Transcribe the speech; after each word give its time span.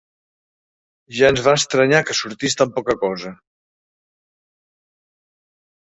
Ja 1.17 1.27
ens 1.33 1.41
va 1.49 1.53
estranyar 1.59 2.01
que 2.07 2.17
sortís 2.21 2.57
tan 2.63 2.73
poca 2.79 2.97
cosa. 3.03 3.37